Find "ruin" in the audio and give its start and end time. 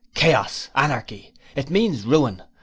2.07-2.41